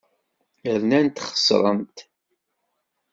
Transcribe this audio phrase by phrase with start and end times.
[0.81, 1.97] Rnant xesrent.